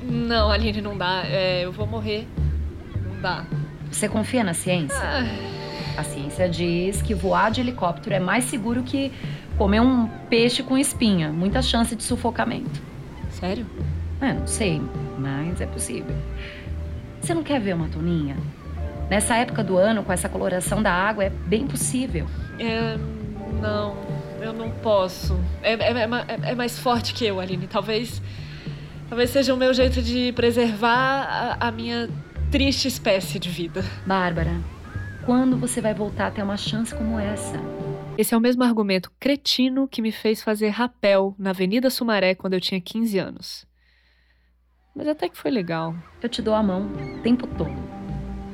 Não, 0.02 0.50
Aline, 0.50 0.80
não 0.80 0.96
dá. 0.96 1.22
É, 1.26 1.64
eu 1.64 1.72
vou 1.72 1.86
morrer. 1.86 2.26
Não 3.06 3.20
dá. 3.20 3.44
Você 3.90 4.08
confia 4.08 4.44
na 4.44 4.54
ciência? 4.54 4.96
Ah, 4.98 6.00
A 6.00 6.04
ciência 6.04 6.48
diz 6.48 7.02
que 7.02 7.14
voar 7.14 7.50
de 7.50 7.60
helicóptero 7.60 8.14
é 8.14 8.20
mais 8.20 8.44
seguro 8.44 8.82
que 8.82 9.10
comer 9.58 9.80
um 9.80 10.06
peixe 10.28 10.62
com 10.62 10.76
espinha. 10.78 11.30
Muita 11.30 11.60
chance 11.62 11.94
de 11.96 12.02
sufocamento. 12.02 12.80
sério? 13.30 13.66
É, 14.20 14.32
não 14.34 14.46
sei, 14.46 14.80
mas 15.18 15.60
é 15.60 15.66
possível. 15.66 16.14
Você 17.20 17.34
não 17.34 17.42
quer 17.42 17.60
ver 17.60 17.74
uma 17.74 17.88
toninha? 17.88 18.36
Nessa 19.12 19.36
época 19.36 19.62
do 19.62 19.76
ano, 19.76 20.02
com 20.02 20.10
essa 20.10 20.26
coloração 20.26 20.82
da 20.82 20.90
água, 20.90 21.24
é 21.24 21.28
bem 21.28 21.66
possível. 21.66 22.26
É, 22.58 22.96
não, 23.60 23.94
eu 24.40 24.54
não 24.54 24.70
posso. 24.70 25.38
É, 25.62 25.74
é- 25.74 25.92
é 25.92 26.04
é- 26.46 26.50
é 26.52 26.54
mais 26.54 26.78
forte 26.78 27.12
que 27.12 27.26
eu, 27.26 27.38
Aline. 27.38 27.66
Talvez. 27.66 28.22
Talvez 29.10 29.28
seja 29.28 29.52
o 29.52 29.56
meu 29.58 29.74
jeito 29.74 30.00
de 30.00 30.32
preservar 30.32 31.58
a, 31.60 31.68
a 31.68 31.70
minha 31.70 32.08
triste 32.50 32.88
espécie 32.88 33.38
de 33.38 33.50
vida. 33.50 33.84
Bárbara, 34.06 34.58
quando 35.26 35.58
você 35.58 35.82
vai 35.82 35.92
voltar 35.92 36.28
a 36.28 36.30
ter 36.30 36.42
uma 36.42 36.56
chance 36.56 36.94
como 36.94 37.18
essa? 37.18 37.60
Esse 38.16 38.32
é 38.32 38.36
o 38.38 38.40
mesmo 38.40 38.64
argumento 38.64 39.12
cretino 39.20 39.86
que 39.86 40.00
me 40.00 40.10
fez 40.10 40.42
fazer 40.42 40.70
rapel 40.70 41.34
na 41.38 41.50
Avenida 41.50 41.90
Sumaré 41.90 42.34
quando 42.34 42.54
eu 42.54 42.60
tinha 42.62 42.80
15 42.80 43.18
anos. 43.18 43.66
Mas 44.96 45.06
até 45.06 45.28
que 45.28 45.36
foi 45.36 45.50
legal. 45.50 45.94
Eu 46.22 46.30
te 46.30 46.40
dou 46.40 46.54
a 46.54 46.62
mão 46.62 46.86
o 47.18 47.22
tempo 47.22 47.46
todo. 47.46 47.91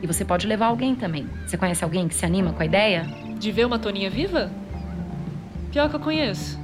E 0.03 0.07
você 0.07 0.25
pode 0.25 0.47
levar 0.47 0.67
alguém 0.67 0.95
também. 0.95 1.29
Você 1.47 1.57
conhece 1.57 1.83
alguém 1.83 2.09
que 2.09 2.15
se 2.15 2.25
anima 2.25 2.53
com 2.53 2.63
a 2.63 2.67
ideia? 2.67 3.05
De 3.39 3.51
ver 3.51 3.67
uma 3.67 3.79
Toninha 3.79 4.09
viva? 4.09 4.51
Pior 5.73 5.91
que 5.91 5.97
eu 5.97 6.01
conheço. 6.01 6.59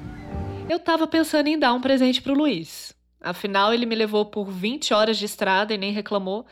Eu 0.68 0.78
tava 0.78 1.06
pensando 1.06 1.48
em 1.48 1.58
dar 1.58 1.72
um 1.72 1.80
presente 1.80 2.22
pro 2.22 2.34
Luiz. 2.34 2.94
Afinal, 3.20 3.72
ele 3.72 3.86
me 3.86 3.94
levou 3.94 4.26
por 4.26 4.50
20 4.50 4.94
horas 4.94 5.16
de 5.16 5.24
estrada 5.24 5.74
e 5.74 5.78
nem 5.78 5.92
reclamou. 5.92 6.46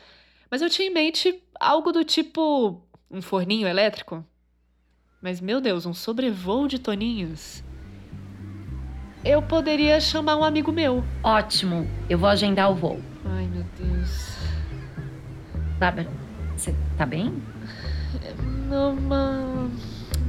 Mas 0.49 0.61
eu 0.61 0.69
tinha 0.69 0.87
em 0.87 0.93
mente 0.93 1.41
algo 1.59 1.91
do 1.91 2.03
tipo 2.03 2.81
um 3.09 3.21
forninho 3.21 3.67
elétrico. 3.67 4.23
Mas, 5.21 5.39
meu 5.39 5.61
Deus, 5.61 5.85
um 5.85 5.93
sobrevoo 5.93 6.67
de 6.67 6.79
toninhos. 6.79 7.63
Eu 9.23 9.41
poderia 9.41 10.01
chamar 10.01 10.35
um 10.35 10.43
amigo 10.43 10.71
meu. 10.71 11.03
Ótimo, 11.23 11.87
eu 12.09 12.17
vou 12.17 12.27
agendar 12.27 12.69
o 12.69 12.75
voo. 12.75 12.99
Ai, 13.23 13.47
meu 13.47 13.63
Deus. 13.77 14.37
Bárbara, 15.79 16.09
você 16.55 16.73
tá 16.97 17.05
bem? 17.05 17.33
Uma, 18.69 19.69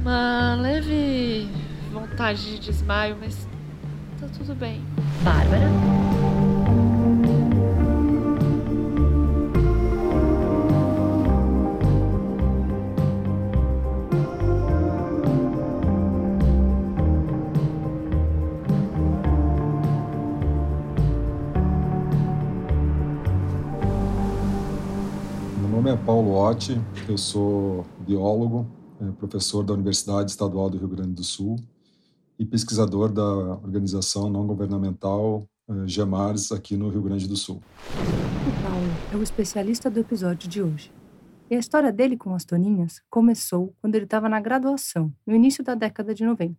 uma 0.01 0.55
leve 0.55 1.49
vontade 1.91 2.43
de 2.43 2.59
desmaio, 2.59 3.17
mas 3.19 3.47
tá 4.19 4.27
tudo 4.37 4.55
bem. 4.55 4.81
Bárbara? 5.23 5.69
É 26.55 26.57
Paulo 26.57 26.57
Otti, 26.57 26.81
eu 27.09 27.17
sou 27.17 27.85
biólogo, 27.99 28.65
eh, 29.01 29.11
professor 29.19 29.63
da 29.63 29.73
Universidade 29.73 30.31
Estadual 30.31 30.69
do 30.69 30.77
Rio 30.77 30.87
Grande 30.87 31.11
do 31.11 31.23
Sul 31.23 31.57
e 32.39 32.45
pesquisador 32.45 33.11
da 33.11 33.23
organização 33.23 34.29
não 34.29 34.47
governamental 34.47 35.47
eh, 35.67 35.73
GEMARS 35.85 36.51
aqui 36.51 36.77
no 36.77 36.89
Rio 36.89 37.01
Grande 37.01 37.27
do 37.27 37.35
Sul. 37.35 37.57
O 37.57 38.63
Paulo 38.63 38.87
é 39.13 39.17
o 39.17 39.23
especialista 39.23 39.89
do 39.89 39.99
episódio 39.99 40.47
de 40.47 40.61
hoje. 40.61 40.91
E 41.49 41.55
a 41.55 41.59
história 41.59 41.91
dele 41.91 42.15
com 42.15 42.33
as 42.33 42.45
toninhas 42.45 43.01
começou 43.09 43.75
quando 43.81 43.95
ele 43.95 44.05
estava 44.05 44.29
na 44.29 44.39
graduação, 44.39 45.13
no 45.27 45.35
início 45.35 45.63
da 45.63 45.75
década 45.75 46.13
de 46.13 46.23
90. 46.23 46.55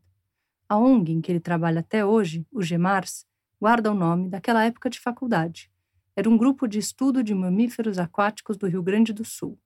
A 0.68 0.76
ONG 0.76 1.12
em 1.12 1.20
que 1.22 1.32
ele 1.32 1.40
trabalha 1.40 1.80
até 1.80 2.04
hoje, 2.04 2.46
o 2.52 2.62
GEMARS, 2.62 3.24
guarda 3.58 3.90
o 3.90 3.94
nome 3.94 4.28
daquela 4.28 4.64
época 4.64 4.90
de 4.90 5.00
faculdade. 5.00 5.70
Era 6.14 6.28
um 6.28 6.36
grupo 6.36 6.66
de 6.68 6.78
estudo 6.78 7.22
de 7.22 7.34
mamíferos 7.34 7.98
aquáticos 7.98 8.56
do 8.56 8.66
Rio 8.66 8.82
Grande 8.82 9.12
do 9.12 9.24
Sul. 9.24 9.58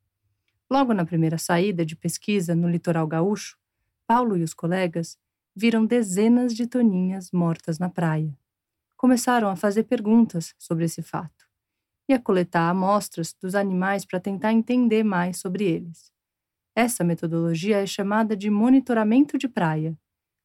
Logo 0.70 0.94
na 0.94 1.04
primeira 1.04 1.36
saída 1.36 1.84
de 1.84 1.96
pesquisa 1.96 2.54
no 2.54 2.68
litoral 2.68 3.06
gaúcho, 3.06 3.58
Paulo 4.06 4.36
e 4.36 4.42
os 4.42 4.54
colegas 4.54 5.18
viram 5.54 5.84
dezenas 5.84 6.54
de 6.54 6.66
toninhas 6.66 7.30
mortas 7.32 7.78
na 7.78 7.88
praia. 7.88 8.32
Começaram 8.96 9.48
a 9.48 9.56
fazer 9.56 9.84
perguntas 9.84 10.54
sobre 10.58 10.84
esse 10.84 11.02
fato 11.02 11.48
e 12.08 12.12
a 12.14 12.20
coletar 12.20 12.68
amostras 12.68 13.34
dos 13.40 13.54
animais 13.54 14.04
para 14.04 14.20
tentar 14.20 14.52
entender 14.52 15.02
mais 15.02 15.38
sobre 15.38 15.64
eles. 15.64 16.12
Essa 16.74 17.02
metodologia 17.04 17.78
é 17.82 17.86
chamada 17.86 18.36
de 18.36 18.50
monitoramento 18.50 19.36
de 19.36 19.48
praia. 19.48 19.98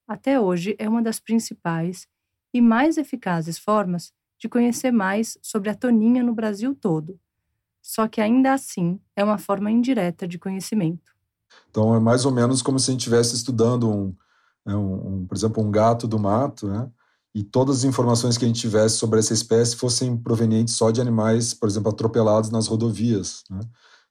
Até 0.07 0.39
hoje 0.39 0.75
é 0.79 0.89
uma 0.89 1.01
das 1.01 1.19
principais 1.19 2.07
e 2.53 2.61
mais 2.61 2.97
eficazes 2.97 3.59
formas 3.59 4.13
de 4.39 4.49
conhecer 4.49 4.91
mais 4.91 5.37
sobre 5.41 5.69
a 5.69 5.75
toninha 5.75 6.23
no 6.23 6.33
Brasil 6.33 6.75
todo. 6.75 7.19
Só 7.85 8.07
que 8.07 8.19
ainda 8.19 8.51
assim 8.51 8.99
é 9.15 9.23
uma 9.23 9.37
forma 9.37 9.69
indireta 9.69 10.27
de 10.27 10.39
conhecimento. 10.39 11.13
Então 11.69 11.93
é 11.93 11.99
mais 11.99 12.25
ou 12.25 12.31
menos 12.31 12.63
como 12.63 12.79
se 12.79 12.89
a 12.89 12.93
gente 12.93 13.01
estivesse 13.01 13.35
estudando 13.35 13.87
um, 13.87 14.15
né, 14.65 14.75
um- 14.75 15.07
um, 15.17 15.27
por 15.27 15.37
exemplo, 15.37 15.63
um 15.63 15.69
gato 15.69 16.07
do 16.07 16.17
mato, 16.17 16.67
né? 16.67 16.89
E 17.33 17.43
todas 17.43 17.77
as 17.77 17.83
informações 17.83 18.39
que 18.39 18.43
a 18.45 18.47
gente 18.47 18.59
tivesse 18.59 18.95
sobre 18.95 19.19
essa 19.19 19.33
espécie 19.33 19.75
fossem 19.75 20.17
provenientes 20.17 20.75
só 20.75 20.89
de 20.89 20.99
animais, 20.99 21.53
por 21.53 21.69
exemplo, 21.69 21.91
atropelados 21.91 22.49
nas 22.49 22.65
rodovias. 22.65 23.43
Né? 23.51 23.59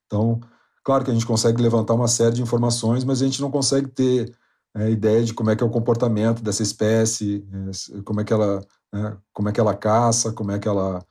Então, 0.07 0.38
claro 0.85 1.04
que 1.04 1.11
a 1.11 1.14
gente 1.14 1.26
consegue 1.26 1.61
levantar 1.61 1.95
uma 1.95 2.07
série 2.07 2.37
de 2.37 2.43
informações, 2.43 3.02
mas 3.02 3.21
a 3.21 3.25
gente 3.25 3.40
não 3.40 3.50
consegue 3.50 3.88
ter 3.88 4.33
é, 4.76 4.88
ideia 4.88 5.25
de 5.25 5.35
como 5.35 5.50
é 5.50 5.57
que 5.57 5.64
é 5.64 5.66
o 5.66 5.71
comportamento 5.71 6.43
dessa 6.43 6.62
espécie, 6.62 7.45
é, 7.52 8.02
como 8.02 8.21
é 8.21 8.25
que 8.25 8.33
ela, 8.33 8.61
né, 8.93 9.16
como 9.33 9.49
é 9.49 9.52
que 9.52 9.59
ela 9.61 9.75
caça, 9.75 10.33
como 10.33 10.52
é 10.52 10.59
que 10.61 10.69
ela 10.69 11.04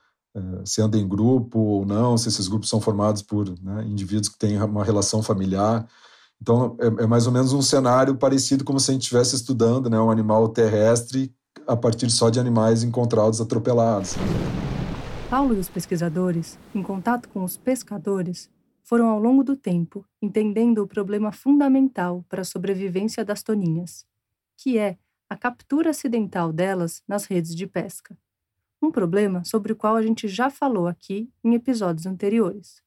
se 0.64 0.82
anda 0.82 0.98
em 0.98 1.06
grupo 1.06 1.58
ou 1.58 1.86
não, 1.86 2.16
se 2.16 2.28
esses 2.28 2.48
grupos 2.48 2.68
são 2.68 2.80
formados 2.80 3.22
por 3.22 3.48
né, 3.60 3.84
indivíduos 3.84 4.28
que 4.28 4.38
têm 4.38 4.60
uma 4.60 4.84
relação 4.84 5.22
familiar. 5.22 5.86
Então, 6.40 6.76
é, 6.80 7.04
é 7.04 7.06
mais 7.06 7.26
ou 7.26 7.32
menos 7.32 7.52
um 7.52 7.62
cenário 7.62 8.16
parecido 8.16 8.64
como 8.64 8.80
se 8.80 8.90
a 8.90 8.94
gente 8.94 9.02
estivesse 9.02 9.36
estudando 9.36 9.88
né, 9.88 9.98
um 9.98 10.10
animal 10.10 10.48
terrestre 10.48 11.32
a 11.66 11.76
partir 11.76 12.10
só 12.10 12.30
de 12.30 12.40
animais 12.40 12.82
encontrados 12.82 13.40
atropelados. 13.40 14.14
Paulo 15.30 15.54
e 15.54 15.58
os 15.58 15.68
pesquisadores, 15.68 16.58
em 16.74 16.82
contato 16.82 17.28
com 17.28 17.42
os 17.42 17.56
pescadores, 17.56 18.50
foram 18.82 19.08
ao 19.08 19.18
longo 19.18 19.42
do 19.42 19.56
tempo 19.56 20.04
entendendo 20.20 20.78
o 20.78 20.86
problema 20.86 21.32
fundamental 21.32 22.24
para 22.28 22.42
a 22.42 22.44
sobrevivência 22.44 23.24
das 23.24 23.42
toninhas, 23.42 24.04
que 24.56 24.78
é 24.78 24.98
a 25.28 25.36
captura 25.36 25.90
acidental 25.90 26.52
delas 26.52 27.02
nas 27.08 27.24
redes 27.24 27.54
de 27.54 27.66
pesca. 27.66 28.16
Um 28.84 28.90
problema 28.90 29.42
sobre 29.46 29.72
o 29.72 29.76
qual 29.76 29.96
a 29.96 30.02
gente 30.02 30.28
já 30.28 30.50
falou 30.50 30.86
aqui 30.86 31.32
em 31.42 31.54
episódios 31.54 32.04
anteriores. 32.04 32.82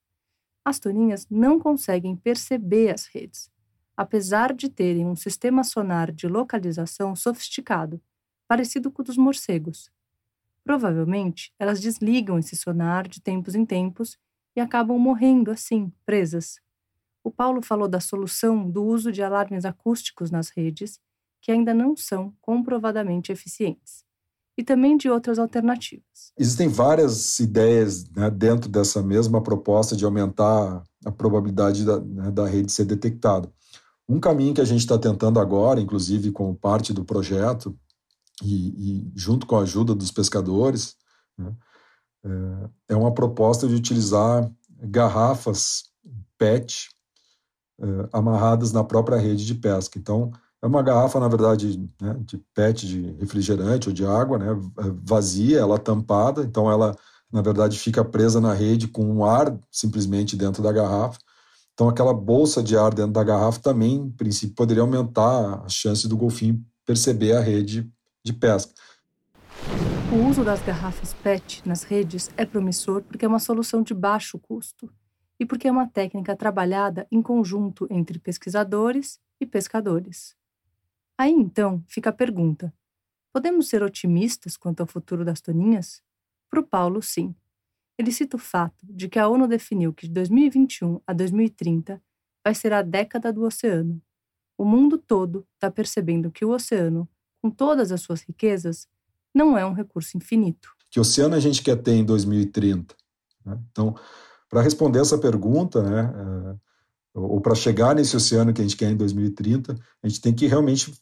As 0.63 0.77
toninhas 0.77 1.25
não 1.27 1.60
conseguem 1.60 2.16
perceber 2.16 2.94
as 2.94 3.08
redes, 3.08 3.50
apesar 3.96 4.54
de 4.54 4.70
terem 4.70 5.08
um 5.08 5.16
sistema 5.16 5.63
sonar 5.63 6.12
de 6.12 6.27
localização 6.27 7.16
sofisticado, 7.16 8.00
parecido 8.48 8.92
com 8.92 9.01
o 9.01 9.06
dos 9.06 9.18
morcegos. 9.18 9.89
Provavelmente, 10.63 11.51
elas 11.58 11.82
desligam 11.82 12.38
esse 12.38 12.56
sonar 12.56 13.08
de 13.08 13.20
tempos 13.20 13.56
em 13.56 13.66
tempos 13.66 14.20
e 14.56 14.60
acabam 14.60 15.00
morrendo 15.00 15.50
assim, 15.50 15.92
presas. 16.06 16.62
O 17.24 17.32
Paulo 17.32 17.60
falou 17.63 17.88
da 17.88 18.00
solução 18.00 18.70
do 18.70 18.84
uso 18.84 19.12
de 19.12 19.24
alarmes 19.24 19.66
acústicos 19.66 20.30
nas 20.30 20.50
redes, 20.50 21.01
que 21.42 21.51
ainda 21.51 21.74
não 21.74 21.98
são 21.98 22.36
comprovadamente 22.39 23.32
eficientes, 23.32 24.06
e 24.58 24.64
também 24.64 24.98
de 24.98 25.10
outras 25.10 25.38
alternativas. 25.38 26.34
Existem 26.38 26.68
várias 26.68 27.40
ideias 27.40 28.10
né, 28.10 28.30
dentro 28.30 28.68
dessa 28.68 29.04
mesma 29.04 29.42
proposta 29.42 29.96
de 29.96 30.04
aumentar 30.04 30.84
a 31.06 31.12
probabilidade 31.12 31.86
da, 31.86 32.00
né, 32.00 32.32
da 32.32 32.48
rede 32.48 32.72
ser 32.72 32.86
detectada. 32.86 33.52
Um 34.10 34.20
caminho 34.20 34.54
que 34.54 34.62
a 34.62 34.66
gente 34.66 34.80
está 34.80 34.98
tentando 34.98 35.40
agora, 35.40 35.80
inclusive 35.80 36.32
como 36.32 36.56
parte 36.56 36.92
do 36.92 37.06
projeto, 37.06 37.78
e, 38.44 39.02
e 39.02 39.12
junto 39.16 39.46
com 39.46 39.58
a 39.58 39.62
ajuda 39.62 39.94
dos 39.94 40.12
pescadores, 40.12 40.96
né, 41.38 41.54
é, 42.26 42.94
é 42.94 42.96
uma 42.96 43.14
proposta 43.14 43.68
de 43.68 43.76
utilizar 43.76 44.50
garrafas 44.80 45.84
PET 46.38 46.90
é, 47.80 47.86
amarradas 48.12 48.72
na 48.72 48.84
própria 48.84 49.18
rede 49.18 49.46
de 49.46 49.54
pesca. 49.54 50.00
Então, 50.00 50.32
é 50.67 50.69
uma 50.69 50.83
garrafa, 50.83 51.19
na 51.19 51.27
verdade, 51.27 51.89
né, 52.01 52.15
de 52.19 52.38
PET, 52.53 52.86
de 52.86 53.12
refrigerante 53.19 53.88
ou 53.88 53.93
de 53.93 54.05
água, 54.05 54.38
né, 54.38 54.47
vazia, 55.03 55.59
ela 55.59 55.79
tampada, 55.79 56.43
então 56.43 56.69
ela, 56.69 56.95
na 57.31 57.41
verdade, 57.41 57.79
fica 57.79 58.03
presa 58.03 58.41
na 58.41 58.53
rede 58.53 58.88
com 58.88 59.03
um 59.03 59.25
ar 59.25 59.57
simplesmente 59.71 60.36
dentro 60.36 60.62
da 60.62 60.71
garrafa. 60.71 61.17
Então, 61.74 61.88
aquela 61.88 62.13
bolsa 62.13 62.62
de 62.62 62.75
ar 62.77 62.93
dentro 62.93 63.13
da 63.13 63.24
garrafa 63.24 63.59
também, 63.59 63.95
em 63.95 64.09
princípio, 64.09 64.55
poderia 64.55 64.81
aumentar 64.81 65.63
a 65.65 65.69
chance 65.69 66.07
do 66.07 66.17
golfinho 66.17 66.63
perceber 66.86 67.33
a 67.33 67.39
rede 67.39 67.89
de 68.24 68.33
pesca. 68.33 68.74
O 70.12 70.29
uso 70.29 70.43
das 70.43 70.62
garrafas 70.62 71.13
PET 71.13 71.62
nas 71.65 71.83
redes 71.83 72.29
é 72.38 72.45
promissor 72.45 73.03
porque 73.03 73.25
é 73.25 73.27
uma 73.27 73.39
solução 73.39 73.83
de 73.83 73.93
baixo 73.93 74.39
custo 74.39 74.89
e 75.39 75.45
porque 75.45 75.67
é 75.67 75.71
uma 75.71 75.88
técnica 75.88 76.36
trabalhada 76.36 77.05
em 77.12 77.21
conjunto 77.21 77.88
entre 77.89 78.17
pesquisadores 78.17 79.19
e 79.39 79.45
pescadores. 79.45 80.37
Aí 81.17 81.31
então 81.31 81.83
fica 81.88 82.09
a 82.09 82.13
pergunta: 82.13 82.74
podemos 83.33 83.67
ser 83.67 83.81
otimistas 83.81 84.55
quanto 84.55 84.81
ao 84.81 84.88
futuro 84.88 85.25
das 85.25 85.41
toninhas? 85.41 86.01
Para 86.50 86.59
o 86.59 86.63
Paulo, 86.63 87.01
sim. 87.01 87.36
Ele 87.97 88.12
cita 88.12 88.38
o 88.38 88.39
fato 88.39 88.77
de 88.83 89.09
que 89.09 89.17
a 89.17 89.27
ONU 89.27 89.47
definiu 89.47 89.91
que 89.91 90.07
de 90.07 90.13
2021 90.13 91.01
a 91.05 91.13
2030 91.13 92.01
vai 92.45 92.53
ser 92.53 92.71
a 92.71 92.81
década 92.81 93.33
do 93.33 93.43
oceano. 93.43 94.01
O 94.57 94.63
mundo 94.63 94.97
todo 94.97 95.45
está 95.55 95.69
percebendo 95.69 96.31
que 96.31 96.45
o 96.45 96.51
oceano, 96.51 97.09
com 97.41 97.50
todas 97.50 97.91
as 97.91 98.01
suas 98.01 98.21
riquezas, 98.21 98.88
não 99.33 99.57
é 99.57 99.65
um 99.65 99.74
recurso 99.74 100.15
infinito. 100.15 100.69
Que 100.89 101.00
oceano 101.00 101.36
a 101.36 101.39
gente 101.39 101.62
quer 101.62 101.75
ter 101.75 101.93
em 101.93 102.05
2030? 102.05 102.95
Né? 103.45 103.59
Então, 103.71 103.95
para 104.50 104.62
responder 104.62 105.00
essa 105.00 105.17
pergunta, 105.17 105.83
né, 105.83 106.13
é, 106.15 106.55
ou 107.13 107.41
para 107.41 107.55
chegar 107.55 107.95
nesse 107.95 108.15
oceano 108.15 108.53
que 108.53 108.62
a 108.62 108.63
gente 108.63 108.77
quer 108.77 108.91
em 108.91 108.95
2030, 108.95 109.75
a 110.03 110.07
gente 110.07 110.21
tem 110.21 110.33
que 110.33 110.47
realmente 110.47 110.93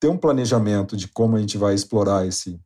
ter 0.00 0.08
um 0.08 0.16
planejamento 0.16 0.96
de 0.96 1.08
como 1.08 1.36
a 1.36 1.40
gente 1.40 1.58
vai 1.58 1.74
explorar 1.74 2.26
esse 2.26 2.60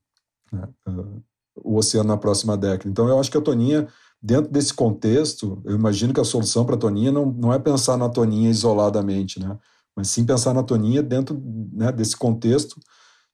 né, 0.53 0.69
uh, 0.89 1.23
o 1.57 1.77
oceano 1.77 2.09
na 2.09 2.17
próxima 2.17 2.57
década. 2.57 2.89
Então, 2.89 3.09
eu 3.09 3.19
acho 3.19 3.31
que 3.31 3.37
a 3.37 3.41
Toninha, 3.41 3.89
dentro 4.21 4.51
desse 4.51 4.73
contexto, 4.73 5.61
eu 5.65 5.75
imagino 5.75 6.13
que 6.13 6.21
a 6.21 6.25
solução 6.25 6.65
para 6.65 6.75
a 6.75 6.79
Toninha 6.79 7.13
não, 7.13 7.27
não 7.27 7.53
é 7.53 7.59
pensar 7.59 7.97
na 7.97 8.09
Toninha 8.09 8.51
isoladamente, 8.51 9.41
né? 9.41 9.59
mas 9.95 10.09
sim 10.09 10.25
pensar 10.25 10.55
na 10.55 10.63
Toninha 10.63 11.03
dentro 11.03 11.41
né, 11.73 11.93
desse 11.93 12.17
contexto 12.17 12.81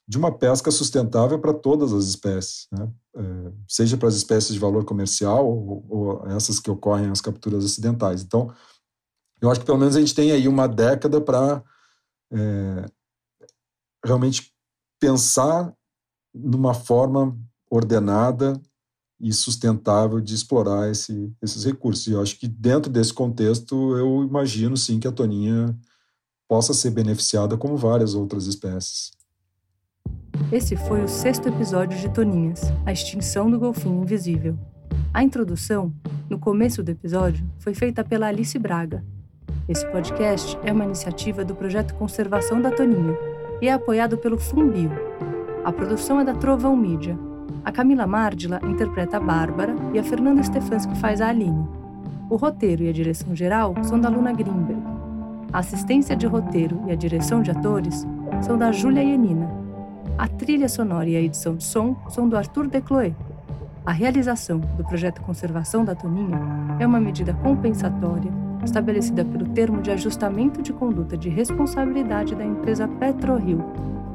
de 0.07 0.17
uma 0.17 0.33
pesca 0.33 0.71
sustentável 0.71 1.39
para 1.39 1.53
todas 1.53 1.93
as 1.93 2.07
espécies, 2.07 2.67
né? 2.73 2.89
é, 3.17 3.53
seja 3.69 3.97
para 3.97 4.09
as 4.09 4.15
espécies 4.15 4.55
de 4.55 4.59
valor 4.59 4.85
comercial 4.85 5.47
ou, 5.47 5.87
ou, 5.89 6.27
essas 6.29 6.59
que 6.59 6.71
ocorrem 6.71 7.11
as 7.11 7.21
capturas 7.21 7.65
acidentais. 7.65 8.23
Então, 8.23 8.53
eu 9.41 9.51
acho 9.51 9.61
que 9.61 9.67
pelo 9.67 9.79
menos 9.79 9.95
a 9.95 10.01
gente 10.01 10.15
tem 10.15 10.33
aí 10.33 10.49
uma 10.49 10.67
década 10.67 11.21
para 11.21 11.63
é, 12.33 12.87
realmente 14.05 14.53
pensar 15.01 15.73
numa 16.35 16.75
forma 16.75 17.37
ordenada 17.71 18.61
e 19.21 19.33
sustentável 19.33 20.21
de 20.21 20.35
explorar 20.35 20.91
esse, 20.91 21.33
esses 21.43 21.65
recursos. 21.65 22.07
E 22.07 22.13
eu 22.13 22.23
acho 22.23 22.39
que 22.39 22.47
dentro 22.47 22.91
desse 22.91 23.13
contexto, 23.13 23.97
eu 23.97 24.23
imagino 24.23 24.77
sim 24.77 25.01
que 25.01 25.09
a 25.09 25.13
toninha 25.13 25.77
possa 26.47 26.73
ser 26.73 26.91
beneficiada 26.91 27.57
como 27.57 27.77
várias 27.77 28.15
outras 28.15 28.47
espécies. 28.47 29.11
Esse 30.53 30.77
foi 30.77 31.03
o 31.03 31.09
sexto 31.09 31.49
episódio 31.49 31.99
de 31.99 32.09
Toninhas, 32.09 32.61
a 32.87 32.93
extinção 32.93 33.51
do 33.51 33.59
golfinho 33.59 34.03
invisível. 34.03 34.57
A 35.13 35.23
introdução, 35.23 35.93
no 36.31 36.39
começo 36.39 36.83
do 36.83 36.91
episódio, 36.91 37.45
foi 37.59 37.75
feita 37.75 38.05
pela 38.05 38.29
Alice 38.29 38.59
Braga. 38.59 39.05
Esse 39.69 39.85
podcast 39.91 40.57
é 40.63 40.73
uma 40.73 40.85
iniciativa 40.85 41.45
do 41.45 41.55
projeto 41.55 41.95
Conservação 41.95 42.63
da 42.63 42.71
Toninha 42.71 43.28
e 43.61 43.69
é 43.69 43.73
apoiado 43.73 44.19
pelo 44.19 44.39
Fumbio. 44.39 44.91
A 45.65 45.73
produção 45.73 46.21
é 46.21 46.25
da 46.25 46.35
Trovão 46.35 46.77
Mídia 46.77 47.19
a 47.69 47.71
Camila 47.71 48.07
Mardila 48.07 48.61
interpreta 48.65 49.19
a 49.19 49.21
Bárbara 49.21 49.77
e 49.93 49.99
a 49.99 50.03
Fernanda 50.03 50.43
Stefanski 50.43 50.97
faz 50.97 51.21
a 51.21 51.29
Aline. 51.29 51.69
O 52.31 52.37
roteiro 52.37 52.83
e 52.83 52.89
a 52.89 52.93
direção 52.93 53.37
geral 53.37 53.75
são 53.83 54.01
da 54.01 54.09
Luna 54.09 54.33
Greenberg. 54.33 54.83
A 55.53 55.59
assistência 55.59 56.17
de 56.17 56.27
roteiro 56.27 56.81
e 56.87 56.93
a 56.93 56.95
direção 56.95 57.43
de 57.43 57.51
atores 57.51 58.07
são 58.41 58.57
da 58.57 58.73
Júlia 58.73 59.03
Ianina. 59.03 59.51
A 60.17 60.27
trilha 60.27 60.67
sonora 60.67 61.11
e 61.11 61.17
a 61.17 61.21
edição 61.21 61.57
de 61.57 61.65
som 61.65 61.95
são 62.09 62.27
do 62.27 62.39
Arthur 62.39 62.69
Decloé. 62.69 63.15
A 63.85 63.93
realização 63.93 64.59
do 64.59 64.85
projeto 64.85 65.21
Conservação 65.21 65.85
da 65.85 65.95
Toninha 65.95 66.41
é 66.79 66.87
uma 66.87 66.99
medida 66.99 67.35
compensatória 67.35 68.33
estabelecida 68.69 69.25
pelo 69.25 69.49
termo 69.49 69.83
de 69.83 69.91
ajustamento 69.91 70.63
de 70.63 70.73
conduta 70.73 71.17
de 71.17 71.29
responsabilidade 71.29 72.35
da 72.35 72.45
empresa 72.45 72.87
PetroRio, 72.87 73.65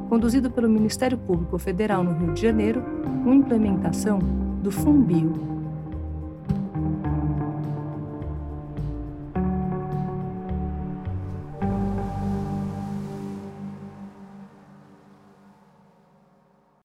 conduzido 0.08 0.50
pelo 0.50 0.68
Ministério 0.68 1.18
Público 1.18 1.58
Federal 1.58 2.02
no 2.02 2.12
Rio 2.12 2.32
de 2.32 2.40
Janeiro, 2.40 2.82
com 3.22 3.34
implementação 3.34 4.18
do 4.62 4.70
FUNBio, 4.70 5.53